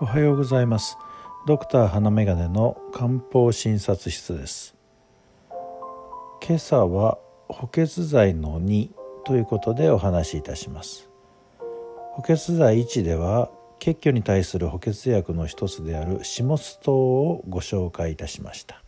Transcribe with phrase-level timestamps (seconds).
[0.00, 0.96] おはようございます。
[1.44, 4.76] ドクター花眼鏡の漢方診察室です。
[6.40, 7.18] 今朝は
[7.48, 8.90] 補欠剤の2
[9.24, 11.10] ということでお話しいたします。
[12.12, 13.50] 補欠剤1では
[13.80, 18.80] 血虚に対する補欠薬の一つであるシモス糖をご紹介いたしました。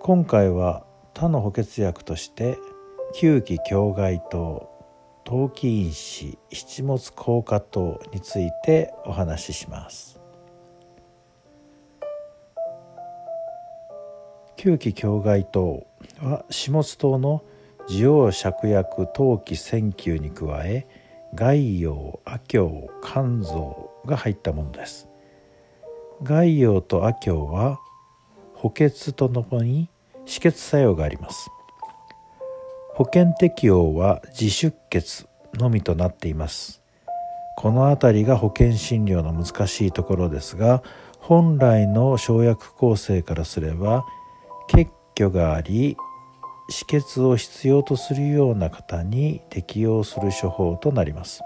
[0.00, 2.56] 今回は他の補欠薬として
[3.14, 4.67] 吸気境外糖
[5.28, 10.18] 陶器因子七物硬化等についてお話しします。
[14.56, 15.86] 吸気境外糖
[16.22, 17.44] は始末糖の
[17.88, 20.86] 滋養芍薬陶器線球に加え
[21.34, 25.10] 外葉亜鏡肝臓が入ったものです。
[26.22, 27.78] 外葉と亜鏡は
[28.54, 29.90] 補欠とともに
[30.24, 31.50] 止血作用があります。
[32.98, 36.82] 保険適用は自出血のみとなっています。
[37.56, 40.82] この辺りが保険診療の難しいところですが
[41.20, 44.04] 本来の生薬構成からすれば
[44.66, 45.96] 血虚があり
[46.72, 51.44] 止血を必要とするような方に適用する処方となります。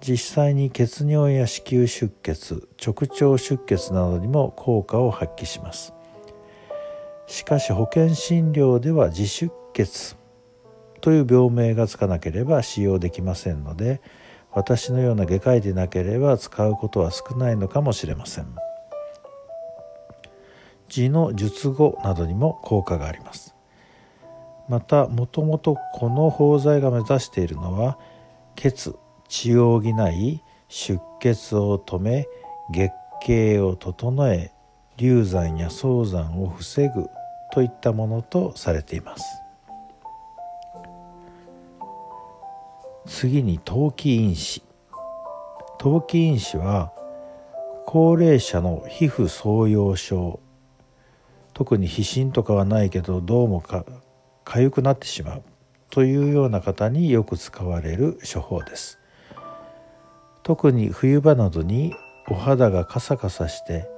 [0.00, 5.92] 実際に血尿や子宮出血直腸出血などにも効果を発揮します。
[7.26, 10.16] しかし保険診療では自出血
[11.02, 14.00] という病名がつかなければ使用できませんので
[14.52, 18.54] 私のような外科医でなければ使うことは少ないのかもしれません。
[20.88, 23.54] 痔の術後などにも効果があります。
[24.68, 27.98] またもともとこの包材が目指しているのは
[28.54, 28.94] 血
[29.28, 32.28] 血を補い出血を止め
[32.70, 32.92] 月
[33.22, 34.52] 経を整え
[34.98, 37.08] 流産や早産を防ぐ
[37.52, 39.41] といったものとされています。
[43.14, 44.62] 次に陶器因子。
[45.78, 46.92] 陶器因子は
[47.84, 50.40] 高齢者の皮膚創用症。
[51.52, 53.84] 特に皮疹とかはないけどどうもか
[54.46, 55.42] 痒くなってしまう。
[55.90, 58.98] というような方によく使われる処方です。
[60.42, 61.94] 特に冬場などに
[62.30, 63.88] お肌がカサカサして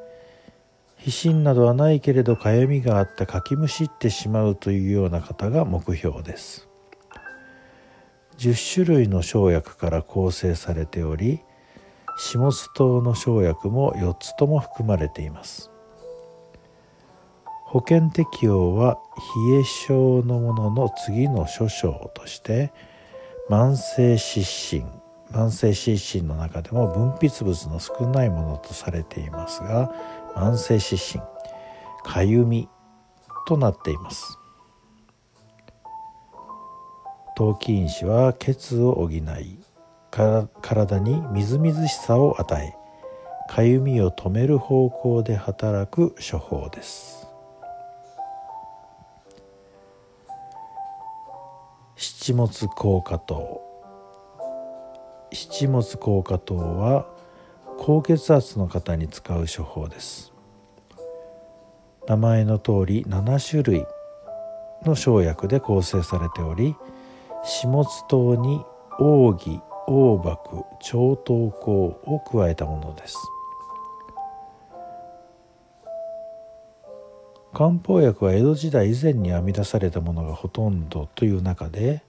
[0.98, 6.68] 皮疹などはないけれどかゆみがあってかきむしってしまうというような方が目標です。
[8.38, 11.40] 10種類の生薬から構成されており
[12.16, 15.70] 下津糖の生薬も4つとも含まれています。
[17.74, 18.98] 保険適用は
[19.50, 22.72] 冷え症のものの次の諸症として
[23.50, 24.86] 慢性湿疹
[25.32, 29.92] 慢性湿疹の中でも分泌物の少ないものとされていますが
[30.36, 31.20] 慢性湿疹
[32.04, 32.68] かゆみ
[33.48, 34.38] となっています。
[37.36, 39.22] 陶器因子は血を補い
[40.62, 42.74] 体にみずみずしさを与え
[43.52, 47.26] かゆみを止める方向で働く処方です。
[51.96, 53.60] 七物硬化糖
[55.32, 57.06] 七物硬化糖は
[57.78, 60.32] 高血圧の方に使う処方です。
[62.06, 63.86] 名前の通り7種類
[64.84, 66.76] の生薬で構成されており
[67.46, 68.64] 始末糖に
[68.98, 73.18] 奥義黄麦超糖香を加えたものです。
[77.52, 82.02] 漢方薬は江戸時代以前に編み出されたものがほとんどという中で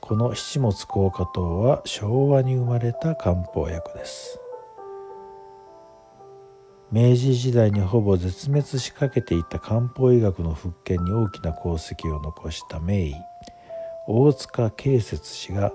[0.00, 4.40] この七物硬化糖は昭和に生まれた漢方薬です。
[6.90, 13.14] 明治時代にほぼ絶滅しかけていた漢方医学の復権に大きな功績を残した名医。
[14.12, 15.72] 大塚慶節氏が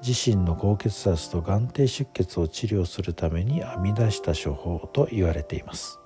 [0.00, 5.98] 自身の高血圧と眼底出血を治療するために編み出した処方と言われています。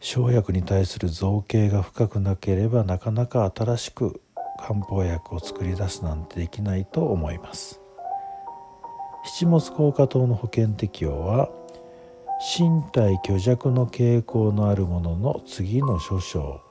[0.00, 4.20] 生薬に対する造形が深くなければなかなか新しく
[4.58, 7.80] 漢方薬を作り出すなんてできないと思います。
[9.24, 11.48] 七物硬化糖の保険適用は
[12.58, 16.65] 身体虚弱の傾向のあるものの次の諸症。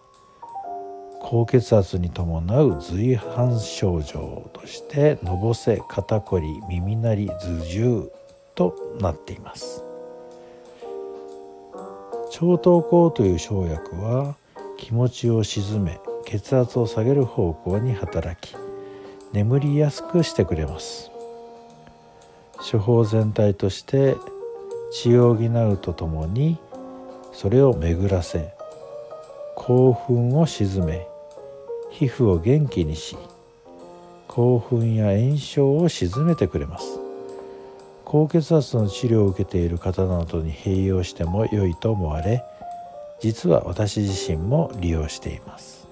[1.27, 8.12] 高血圧に伴う随伴症状としてのぼせ肩こり耳鳴り頭重
[8.54, 9.81] となっています。
[12.30, 14.36] 超糖香という生薬は
[14.77, 18.56] 気持ちを鎮め血圧を下げる方向に働き
[19.33, 21.10] 眠りやすくしてくれます。
[22.72, 24.16] 処方全体として
[24.92, 26.60] 血を補うとともに
[27.33, 28.54] それを巡らせ
[29.56, 31.07] 興奮を鎮め
[31.98, 33.16] 皮膚を元気にし
[34.28, 37.00] 興奮や炎症を鎮めてくれます。
[38.04, 42.44] 高血圧の治療を受けている方などに併用しても良いと思われ
[43.22, 45.88] 実は私自身も利用しています。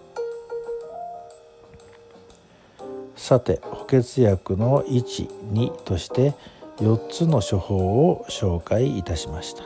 [3.16, 6.34] さて補欠薬の12として
[6.78, 9.64] 4つの処方を紹介いたしました。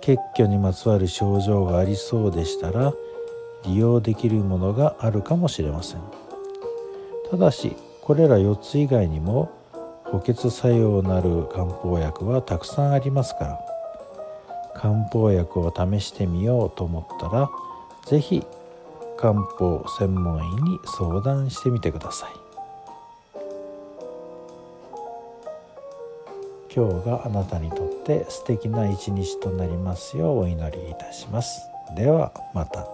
[0.00, 2.94] 血虚にまつわる症状がありそうでしたら
[3.66, 6.00] 利用できるものがあるかもしれません。
[7.30, 9.50] ただしこれら4つ以外にも
[10.04, 13.60] 補欠作用なる漢方薬はたくさんありますから
[14.74, 17.48] 漢方薬を試してみようと思ったら
[18.06, 18.44] 是非
[19.16, 22.30] 漢方専門医に相談してみてください。
[26.74, 31.62] 今日があなたにとって素敵な一日となりますようお祈りいたします。
[31.96, 32.93] ではまた。